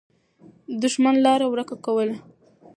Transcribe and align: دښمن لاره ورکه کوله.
دښمن 0.81 1.15
لاره 1.25 1.45
ورکه 1.49 1.75
کوله. 1.85 2.15